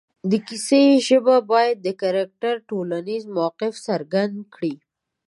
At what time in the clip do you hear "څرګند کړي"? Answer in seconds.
3.87-4.73